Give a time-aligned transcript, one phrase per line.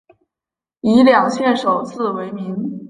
[0.79, 2.79] 以两县首字为名。